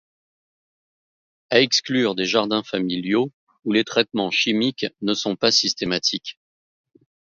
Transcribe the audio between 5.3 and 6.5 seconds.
pas systématiques.